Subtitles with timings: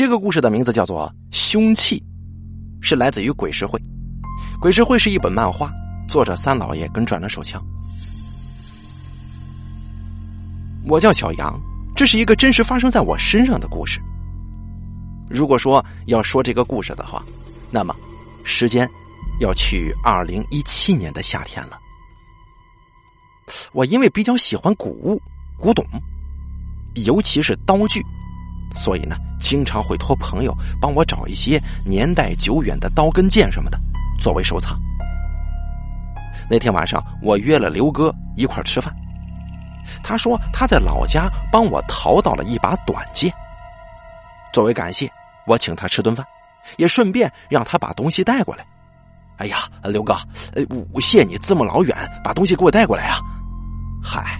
[0.00, 1.98] 这个故事的名字叫做《凶器》，
[2.80, 3.78] 是来自于《鬼市会》。
[4.58, 5.70] 《鬼市会》是一本漫画，
[6.08, 7.62] 作者三老爷跟转了手枪。
[10.86, 11.60] 我叫小杨，
[11.94, 14.00] 这是一个真实发生在我身上的故事。
[15.28, 17.22] 如果说要说这个故事的话，
[17.70, 17.94] 那么
[18.42, 18.90] 时间
[19.38, 21.78] 要去二零一七年的夏天了。
[23.72, 25.20] 我因为比较喜欢古物、
[25.58, 25.84] 古董，
[27.04, 28.02] 尤其是刀具，
[28.72, 33.80] 所以呢，经常会托朋友帮我找一些年代久远的刀跟剑什么的
[34.18, 34.78] 作为收藏。
[36.48, 38.94] 那天晚上，我约了刘哥一块吃饭。
[40.02, 43.32] 他说他在老家帮我淘到了一把短剑，
[44.52, 45.10] 作为感谢，
[45.46, 46.24] 我请他吃顿饭，
[46.76, 48.64] 也顺便让他把东西带过来。
[49.38, 50.14] 哎呀，刘哥，
[50.54, 50.62] 呃，
[51.00, 53.18] 谢你这么老远把东西给我带过来啊！
[54.02, 54.38] 嗨，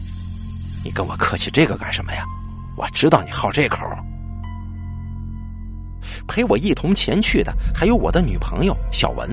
[0.84, 2.22] 你跟我客气这个干什么呀？
[2.76, 3.78] 我知道你好这口。
[6.30, 9.28] 陪我一同前去的还有我的女朋友小文。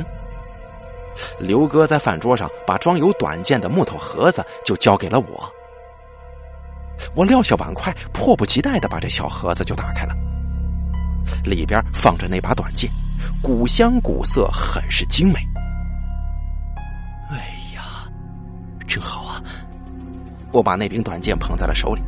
[1.39, 5.53] 刘哥在饭桌上把装有短剑的木头盒子就交给了我。
[7.13, 10.16] 我撂下碗筷，迫不及待的把这小盒子就打开了，
[11.44, 12.89] 里边放着那把短剑，
[13.41, 15.39] 古香古色，很是精美。
[17.29, 17.38] 哎
[17.75, 18.09] 呀，
[18.88, 19.44] 真好啊！
[20.52, 22.02] 我把那柄短剑捧在了手里，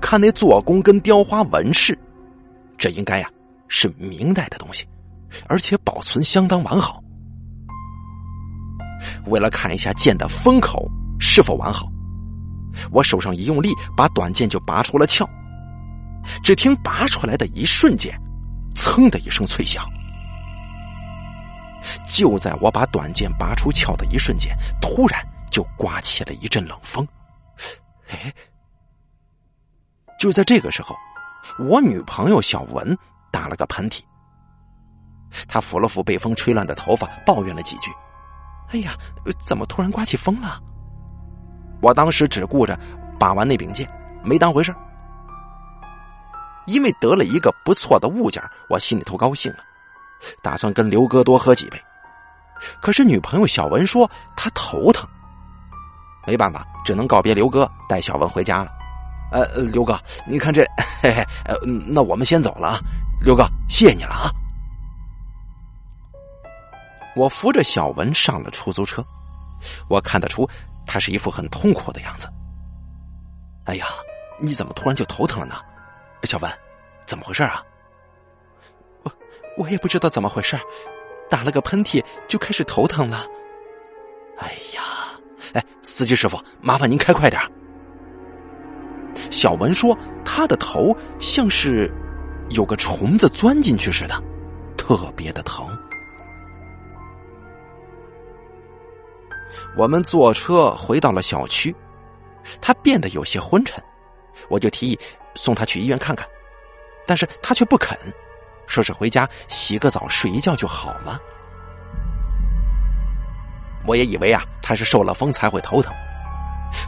[0.00, 1.98] 看那做工跟雕花纹饰，
[2.78, 3.28] 这应该呀
[3.74, 4.86] 是明代的东西，
[5.48, 7.02] 而且保存相当完好。
[9.24, 10.86] 为了看一下剑的封口
[11.18, 11.88] 是否完好。
[12.90, 15.26] 我手上一用力，把短剑就拔出了鞘。
[16.44, 18.14] 只听拔出来的一瞬间，
[18.74, 19.84] 噌的一声脆响。
[22.06, 27.08] 就在我把短剑拔出鞘的一瞬间，突然就刮起了一阵冷风。
[28.10, 28.32] 哎，
[30.18, 30.94] 就在这个时候，
[31.58, 32.96] 我女朋友小文
[33.32, 34.00] 打了个喷嚏。
[35.48, 37.90] 他抚了抚被风吹乱的头发，抱怨了几句
[38.70, 38.92] ：“哎呀，
[39.44, 40.60] 怎么突然刮起风了？”
[41.80, 42.78] 我当时只顾着
[43.18, 43.88] 把玩那柄剑，
[44.22, 44.72] 没当回事
[46.66, 49.58] 因为得了一个不错的物件，我心里头高兴了，
[50.42, 51.82] 打算跟刘哥多喝几杯。
[52.80, 55.08] 可是女朋友小文说她头疼，
[56.24, 58.70] 没办法，只能告别刘哥，带小文回家了。
[59.32, 60.62] 呃，刘哥，你看这，
[61.00, 61.56] 嘿嘿，呃，
[61.88, 62.80] 那我们先走了啊，
[63.24, 64.30] 刘哥，谢谢你了啊。
[67.14, 69.04] 我扶着小文上了出租车，
[69.88, 70.48] 我看得出。
[70.84, 72.28] 他是一副很痛苦的样子。
[73.64, 73.86] 哎呀，
[74.40, 75.54] 你怎么突然就头疼了呢？
[76.24, 76.50] 小文，
[77.06, 77.62] 怎么回事啊？
[79.04, 79.12] 我
[79.56, 80.58] 我也不知道怎么回事，
[81.30, 83.24] 打了个喷嚏就开始头疼了。
[84.38, 84.82] 哎呀，
[85.54, 87.40] 哎，司机师傅，麻烦您开快点。
[89.30, 91.88] 小文说，他的头像是
[92.52, 94.22] 有个虫子钻进去似的，
[94.76, 95.66] 特别的疼。
[99.76, 101.74] 我们坐车回到了小区，
[102.60, 103.82] 他变得有些昏沉，
[104.48, 104.98] 我就提议
[105.34, 106.26] 送他去医院看看，
[107.06, 107.96] 但是他却不肯，
[108.66, 111.18] 说是回家洗个澡睡一觉就好了。
[113.86, 115.92] 我也以为啊他是受了风才会头疼。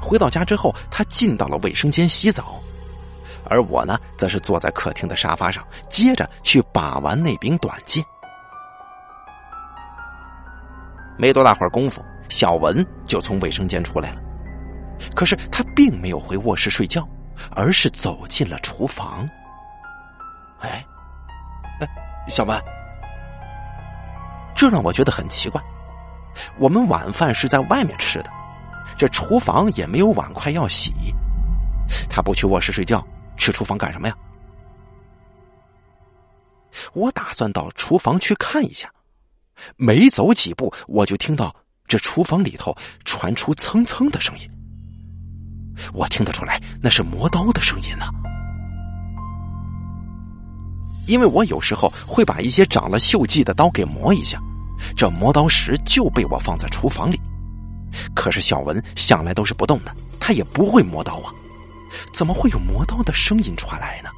[0.00, 2.60] 回到家之后，他进到了卫生间洗澡，
[3.48, 8.04] 而我呢，则是坐在客厅的沙发上，接着去把玩那柄短剑。
[11.16, 12.04] 没多大会儿功夫。
[12.30, 14.20] 小文就从卫生间出来了，
[15.14, 17.06] 可是他并没有回卧室睡觉，
[17.54, 19.28] 而是走进了厨房。
[20.60, 20.84] 哎，
[21.80, 21.88] 哎，
[22.28, 22.58] 小文，
[24.56, 25.62] 这让我觉得很奇怪。
[26.58, 28.30] 我们晚饭是在外面吃的，
[28.96, 30.92] 这厨房也没有碗筷要洗，
[32.08, 33.06] 他不去卧室睡觉，
[33.36, 34.16] 去厨房干什么呀？
[36.92, 38.92] 我打算到厨房去看一下，
[39.76, 41.54] 没走几步，我就听到。
[41.86, 42.74] 这厨房里头
[43.04, 44.50] 传出蹭蹭的声音，
[45.92, 48.06] 我听得出来那是磨刀的声音呢。
[51.06, 54.40] 因为我有时候会把一些长了锈迹的刀给磨一下，
[54.96, 57.20] 这磨刀石就被我放在厨房里。
[58.14, 61.30] 可是小文向来都是不动的，他也不会磨刀啊，
[62.12, 64.10] 怎么会有磨刀的声音传来呢？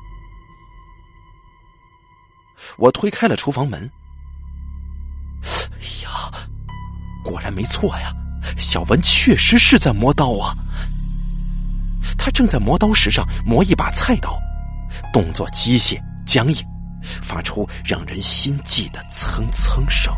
[2.79, 3.91] 我推开了厨房门。
[5.73, 6.31] 哎呀
[7.25, 8.13] 果然没错呀，
[8.57, 10.55] 小文确实是在磨刀啊。
[12.19, 14.39] 他正在磨刀石上磨一把菜刀，
[15.13, 16.65] 动作机械僵硬，
[17.23, 20.13] 发出让人心悸的蹭蹭声。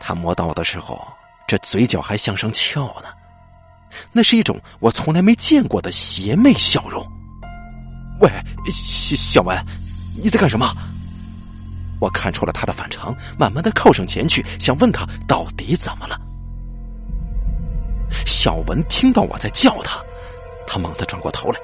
[0.00, 1.06] 他磨刀的时候，
[1.46, 3.08] 这嘴角还向上翘呢，
[4.12, 7.06] 那是一种我从来没见过的邪魅笑容。
[8.20, 8.30] 喂，
[8.70, 9.56] 小小文，
[10.22, 10.72] 你在干什么？
[12.00, 16.20] 我看出了他的反常，慢慢的靠上前去，想问他到底怎么了。
[18.26, 19.98] 小文听到我在叫他，
[20.66, 21.60] 他猛地转过头来，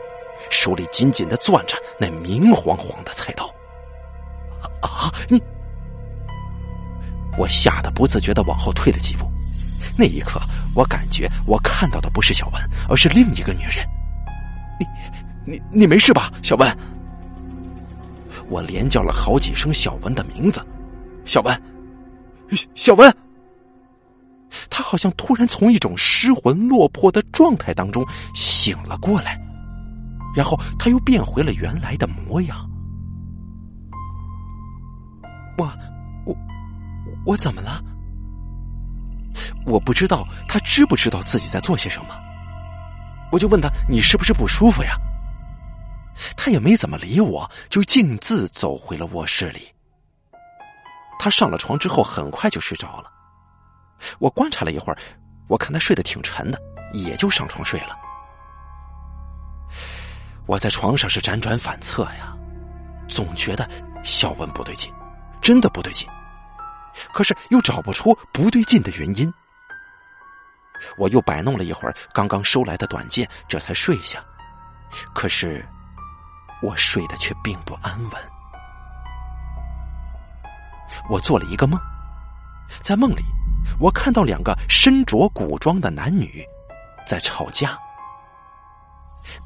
[0.51, 3.47] 手里紧紧的攥着那明晃晃的菜刀。
[4.83, 5.13] 啊！
[5.29, 5.43] 你！
[7.39, 9.31] 我吓得不自觉的往后退了几步。
[9.99, 10.41] 那一刻，
[10.75, 13.87] 我感觉我看到的不是小文，而是另一个女人。
[14.79, 14.87] 你、
[15.53, 16.79] 你、你没事吧，小文？
[18.49, 20.65] 我连叫了好几声小文的名字，
[21.25, 21.63] 小文，
[22.75, 23.13] 小文。
[24.71, 29.41] 他好像突然从一种失魂落魄的状态当中醒了过来，
[30.35, 32.69] 然后他又变回了原来的模样。
[35.59, 35.67] 我，
[36.25, 36.37] 我，
[37.25, 37.83] 我怎么了？
[39.67, 42.17] 我不知道他知不知道自己在做些什么，
[43.33, 44.97] 我就问他：“你是不是不舒服呀？”
[46.37, 49.69] 他也没怎么理我，就径自走回了卧室里。
[51.19, 53.11] 他上了床之后，很快就睡着了。
[54.19, 54.99] 我观察了一会儿，
[55.49, 56.59] 我看他睡得挺沉的，
[56.95, 57.97] 也就上床睡了。
[60.47, 62.35] 我在床上是辗转反侧呀，
[63.09, 63.69] 总觉得
[64.05, 64.93] 小文不对劲，
[65.43, 66.09] 真的不对劲，
[67.13, 69.31] 可是又找不出不对劲的原因。
[70.97, 74.25] 我又摆弄了一会儿刚刚收来的短剑，这才睡下。
[75.15, 75.65] 可是。
[76.63, 78.13] 我睡得却并不安稳。
[81.11, 81.79] 我做了一个梦，
[82.81, 83.23] 在梦里，
[83.79, 86.43] 我看到两个身着古装的男女
[87.07, 87.79] 在吵架。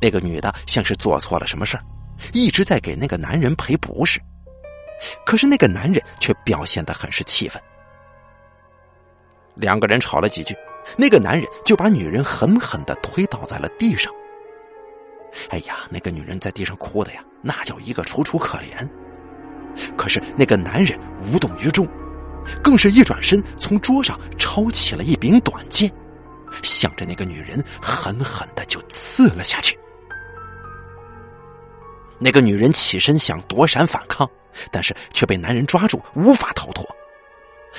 [0.00, 1.82] 那个女的像是做错了什么事儿，
[2.32, 4.21] 一直在给那个男人赔不是，
[5.27, 7.61] 可是那个男人却表现的很是气愤。
[9.56, 10.56] 两个人吵了几句，
[10.96, 14.12] 那个男人就把女人狠狠的推倒在了地上。
[15.50, 18.88] 哎呀，那个女人在地上哭的呀，那叫一个楚楚可怜。
[19.96, 21.87] 可是那个男人无动于衷，
[22.62, 25.90] 更是一转身从桌上抄起了一柄短剑，
[26.62, 29.78] 向着那个女人狠狠的就刺了下去。
[32.19, 34.28] 那个女人起身想躲闪反抗，
[34.72, 36.84] 但是却被男人抓住，无法逃脱。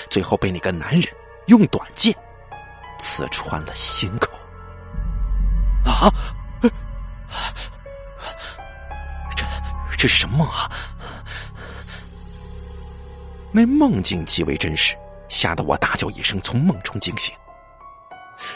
[0.09, 1.03] 最后被那个男人
[1.47, 2.15] 用短剑
[3.01, 4.29] 刺穿了心口。
[5.83, 6.13] 啊！
[9.35, 9.43] 这
[9.97, 10.69] 这是什么梦啊？
[13.51, 14.95] 那梦境极为真实，
[15.27, 17.35] 吓得我大叫一声，从梦中惊醒。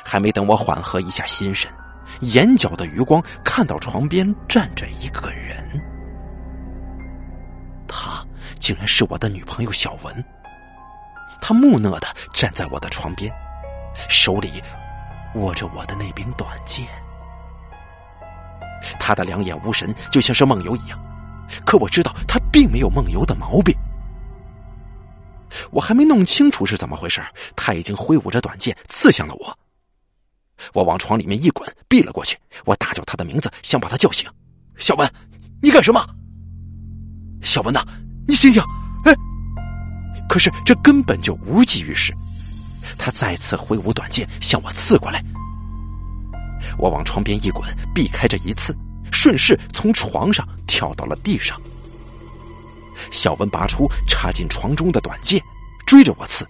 [0.03, 1.71] 还没等我缓和一下心神，
[2.21, 5.81] 眼角的余光看到床边站着一个人，
[7.87, 8.23] 她
[8.59, 10.25] 竟然是我的女朋友小文。
[11.41, 13.33] 她木讷的站在我的床边，
[14.09, 14.61] 手里
[15.35, 16.87] 握着我的那柄短剑。
[18.99, 20.99] 他的两眼无神，就像是梦游一样。
[21.65, 23.75] 可我知道他并没有梦游的毛病。
[25.71, 27.21] 我还没弄清楚是怎么回事，
[27.55, 29.57] 他已经挥舞着短剑刺向了我。
[30.73, 32.37] 我往床里面一滚，避了过去。
[32.65, 34.29] 我大叫他的名字，想把他叫醒。
[34.77, 35.09] 小文，
[35.61, 36.05] 你干什么？
[37.41, 37.83] 小文呐，
[38.27, 38.61] 你醒醒！
[39.05, 39.13] 哎，
[40.27, 42.13] 可是这根本就无济于事。
[42.97, 45.23] 他再次挥舞短剑向我刺过来。
[46.77, 48.75] 我往床边一滚，避开这一次，
[49.11, 51.59] 顺势从床上跳到了地上。
[53.11, 55.41] 小文拔出插进床中的短剑，
[55.85, 56.47] 追着我刺。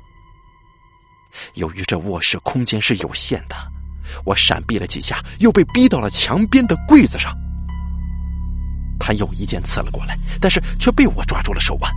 [1.56, 3.56] 由于这卧室空间是有限的，
[4.26, 7.36] 我闪避了几下，又被逼到了墙边的柜子上。
[9.00, 11.92] 他又一剑刺了过来，但是却被我抓住了手腕。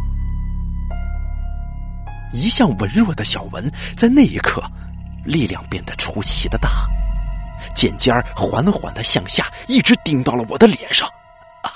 [2.32, 4.62] 一向文弱的小文，在那一刻，
[5.25, 6.87] 力量变得出奇的大。
[7.75, 11.08] 剑尖儿缓缓的向下，一直顶到了我的脸上。
[11.62, 11.70] 啊！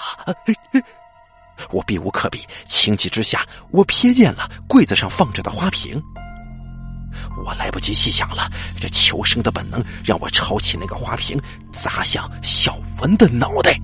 [1.71, 6.01] 我避无可避，情急之下，我瞥见了柜子上放着的花瓶。
[7.45, 11.41] 我来不及细想了，这求生的本能让我抄起那个花瓶，
[11.73, 13.79] 砸向小文的脑袋。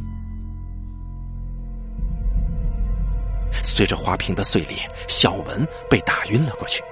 [3.78, 6.82] 随着花瓶的碎裂，小文被打晕了过去。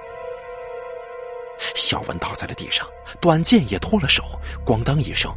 [1.75, 2.87] 小文倒在了地上，
[3.19, 4.23] 短剑也脱了手，
[4.65, 5.29] 咣当一声，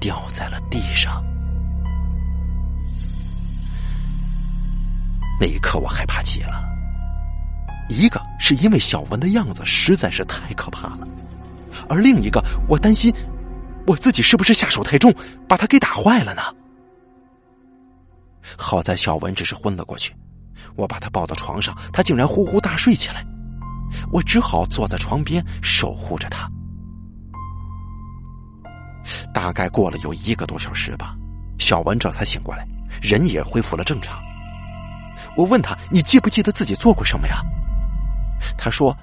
[0.00, 1.24] 掉在了地上。
[5.40, 6.64] 那一刻，我害怕极了。
[7.88, 11.06] 一个是因为小文的样子实在是太可怕了，
[11.88, 13.14] 而另一个，我担心
[13.86, 15.14] 我自己是不是下手太重，
[15.46, 16.42] 把他给打坏了呢？
[18.58, 20.12] 好在小文只是昏了过去，
[20.76, 23.24] 我把他抱到床上，他竟然呼呼大睡起来。
[24.10, 26.50] 我只好坐在床边守护着他。
[29.32, 31.14] 大概过了有一个多小时吧，
[31.58, 32.66] 小文这才醒过来，
[33.00, 34.20] 人也恢复了正常。
[35.36, 37.40] 我问他：“你记不记得自己做过什么呀？”
[38.58, 38.94] 他说：“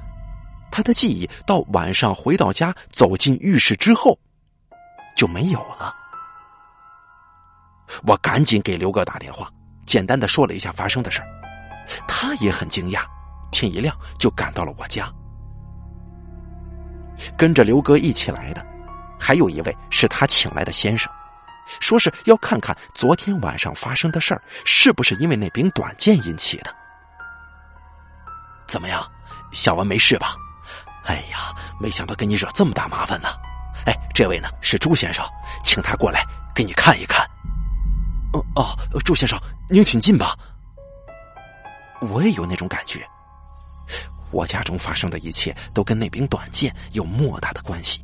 [0.69, 4.17] 他的记忆到晚上回到家，走进浴室之后
[5.15, 5.95] 就没有了。”
[8.05, 9.49] 我赶紧给刘哥打电话，
[9.85, 11.21] 简单的说了一下发生的事
[12.07, 13.05] 他也很惊讶，
[13.51, 15.11] 天一亮就赶到了我家。
[17.37, 18.65] 跟着刘哥一起来的，
[19.19, 21.11] 还有一位是他请来的先生。
[21.79, 26.75] 说是要看看昨天晚上发生的事儿是不是因为那柄短剑引起的。
[28.67, 29.01] 怎么样，
[29.51, 30.35] 小文没事吧？
[31.05, 33.29] 哎呀，没想到给你惹这么大麻烦呢。
[33.85, 35.25] 哎，这位呢是朱先生，
[35.63, 37.25] 请他过来给你看一看。
[38.33, 38.75] 哦哦，
[39.05, 40.35] 朱先生，您请进吧。
[42.09, 43.07] 我也有那种感觉，
[44.31, 48.03] 我家中发生的一切都跟那柄短剑有莫大的关系。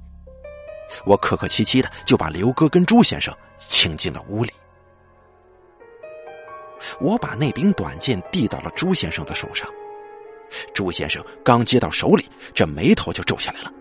[1.06, 4.52] 我客客气气的就把刘哥跟朱先生请进了屋里。
[7.00, 9.70] 我把那柄短剑递到了朱先生的手上，
[10.74, 13.72] 朱先生刚接到手里，这眉头就皱下来了。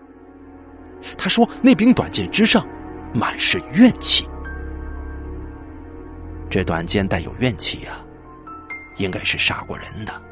[1.16, 2.66] 他说：“那柄短剑之上
[3.14, 4.28] 满是怨气，
[6.50, 8.04] 这短剑带有怨气呀，
[8.98, 10.22] 应该是杀过人的。”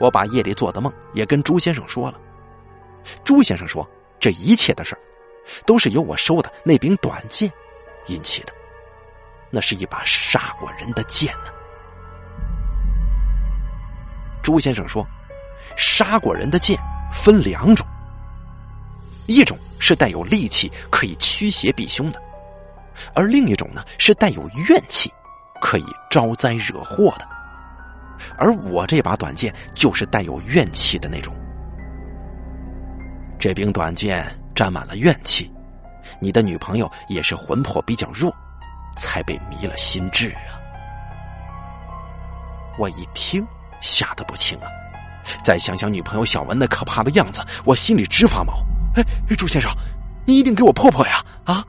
[0.00, 2.20] 我把夜里做的梦也跟朱先生说了，
[3.24, 3.88] 朱先生说。
[4.20, 4.96] 这一切的事
[5.66, 7.52] 都是由我收的那柄短剑
[8.06, 8.54] 引起的。
[9.50, 11.50] 那是一把杀过人的剑呢。
[14.42, 15.06] 朱先生说，
[15.76, 16.78] 杀过人的剑
[17.12, 17.86] 分两种，
[19.26, 22.22] 一种是带有戾气可以驱邪避凶的，
[23.14, 25.12] 而另一种呢是带有怨气，
[25.64, 27.26] 可以招灾惹祸的。
[28.36, 31.34] 而我这把短剑就是带有怨气的那种。
[33.38, 35.50] 这柄短剑沾满了怨气，
[36.20, 38.30] 你的女朋友也是魂魄比较弱，
[38.98, 40.60] 才被迷了心智啊！
[42.78, 43.46] 我一听
[43.80, 44.68] 吓得不轻啊！
[45.42, 48.62] 再想想女朋友小文那可怕的样子，我心里直发毛。
[48.96, 49.02] 哎，
[49.34, 49.70] 朱先生，
[50.26, 51.24] 你一定给我破破呀！
[51.44, 51.64] 啊，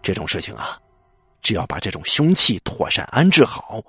[0.00, 0.78] 这种事情啊，
[1.44, 3.80] 只要把这种凶器妥善安置好，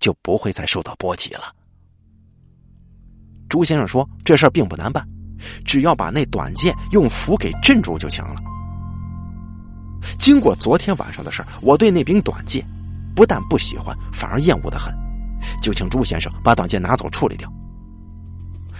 [0.00, 1.54] 就不会再受到波及了。
[3.48, 5.02] 朱先生说：“这事儿并不难办。”
[5.64, 8.34] 只要把那短剑用符给镇住就行了。
[10.18, 12.62] 经过昨天晚上的事我对那柄短剑
[13.14, 14.92] 不但不喜欢，反而厌恶的很，
[15.62, 17.50] 就请朱先生把短剑拿走处理掉。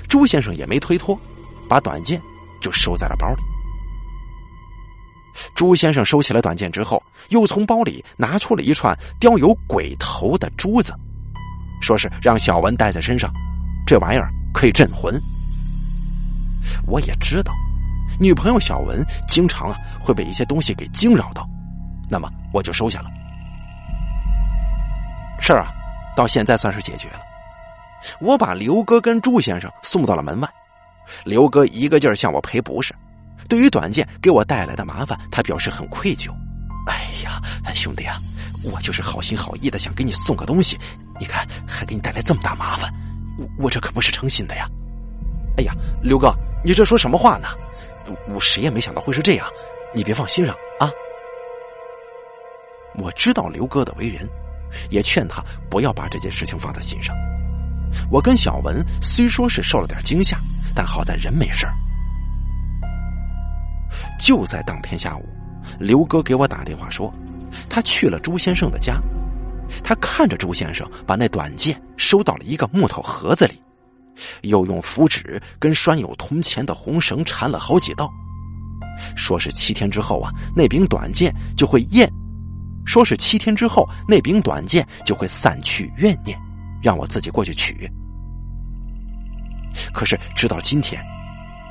[0.08, 1.18] 朱先生也没推脱，
[1.68, 2.20] 把短剑
[2.60, 3.42] 就收在了包里。
[5.54, 10.94] 朱先生收起了短剑之后，又从包里拿出了一串雕有鬼头的珠子，
[11.80, 13.32] 说是让小文戴在身上，
[13.86, 15.14] 这玩意儿可以镇魂。
[16.86, 17.52] 我也知道，
[18.18, 21.48] 女朋友小文经常啊会被一些东西给惊扰到，
[22.08, 23.10] 那么我就收下了。
[25.40, 25.72] 事儿啊，
[26.14, 27.20] 到现在算是解决了。
[28.20, 30.48] 我把刘哥跟朱先生送到了门外，
[31.24, 32.94] 刘哥一个劲儿向我赔不是，
[33.48, 36.30] 对于短剑给我带来的麻烦，他表示很愧疚。
[36.86, 37.40] 哎呀，
[37.74, 38.18] 兄弟啊，
[38.64, 40.78] 我就是好心好意的想给你送个东西，
[41.18, 42.92] 你看还给你带来这么大麻烦，
[43.38, 44.66] 我我这可不是诚心的呀。
[45.58, 47.48] 哎呀，刘哥，你这说什么话呢？
[48.28, 49.46] 我谁也没想到会是这样，
[49.94, 50.90] 你别放心上啊。
[52.96, 54.28] 我知道刘哥的为人，
[54.88, 57.14] 也劝他不要把这件事情放在心上。
[58.10, 60.38] 我跟小文虽说是受了点惊吓，
[60.74, 61.66] 但好在人没事
[64.20, 65.24] 就在当天下午，
[65.78, 67.12] 刘哥给我打电话说，
[67.70, 69.00] 他去了朱先生的家，
[69.82, 73.60] 他看着朱先生把那短剑收到了一个木头盒子里。
[74.42, 78.12] 又用符纸跟拴有铜钱的红绳缠了好几道，
[79.16, 82.06] 说是七天之后啊，那柄短剑就会验；
[82.84, 86.38] 说是七天之后，那柄短剑就会散去怨念，
[86.82, 87.90] 让我自己过去取。
[89.94, 91.02] 可是直到今天，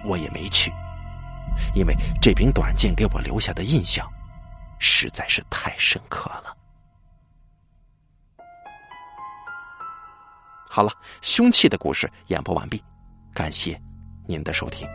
[0.04, 0.72] 我也没去，
[1.76, 4.08] 因为这柄短剑给我留下的印象
[4.80, 6.56] 实在是太深刻了。
[10.70, 12.82] 好了，凶器的故事演播完毕，
[13.34, 13.80] 感谢
[14.28, 14.88] 您的收听。